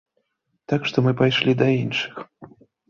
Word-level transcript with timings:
Так 0.73 0.81
што 0.93 0.97
мы 1.09 1.15
пайшлі 1.21 1.57
да 1.61 1.71
іншых. 1.85 2.29